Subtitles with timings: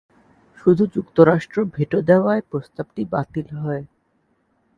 [0.59, 3.83] শুধু যুক্তরাষ্ট্র ভেটো দেওয়ায় প্রস্তাবটি বাতিল হয়।